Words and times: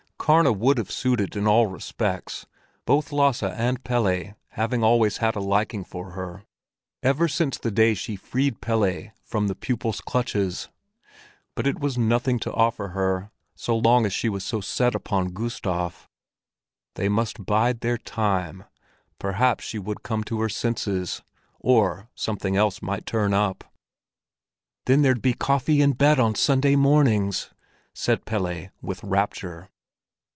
Karna 0.31 0.51
would 0.53 0.77
have 0.77 0.91
suited 0.91 1.35
in 1.35 1.47
all 1.47 1.65
respects, 1.65 2.45
both 2.85 3.11
Lasse 3.11 3.41
and 3.41 3.83
Pelle 3.83 4.35
having 4.49 4.83
always 4.83 5.17
had 5.17 5.35
a 5.35 5.39
liking 5.39 5.83
for 5.83 6.11
her 6.11 6.43
ever 7.01 7.27
since 7.27 7.57
the 7.57 7.71
day 7.71 7.95
she 7.95 8.15
freed 8.15 8.61
Pelle 8.61 9.09
from 9.23 9.47
the 9.47 9.55
pupil's 9.55 9.99
clutches; 9.99 10.69
but 11.55 11.65
it 11.65 11.79
was 11.79 11.97
nothing 11.97 12.37
to 12.37 12.53
offer 12.53 12.89
her 12.89 13.31
as 13.59 13.67
long 13.67 14.05
as 14.05 14.13
she 14.13 14.29
was 14.29 14.43
so 14.43 14.61
set 14.61 14.93
upon 14.93 15.31
Gustav. 15.33 16.07
They 16.93 17.09
must 17.09 17.43
bide 17.47 17.79
their 17.79 17.97
time; 17.97 18.65
perhaps 19.17 19.63
she 19.65 19.79
would 19.79 20.03
come 20.03 20.23
to 20.25 20.39
her 20.41 20.49
senses, 20.49 21.23
or 21.59 22.09
something 22.13 22.55
else 22.55 22.79
might 22.79 23.07
turn 23.07 23.33
up. 23.33 23.63
"Then 24.85 25.01
there'd 25.01 25.23
be 25.23 25.33
coffee 25.33 25.81
in 25.81 25.93
bed 25.93 26.19
on 26.19 26.35
Sunday 26.35 26.75
mornings!" 26.75 27.49
said 27.95 28.25
Pelle, 28.25 28.69
with 28.83 29.03
rapture. 29.03 29.67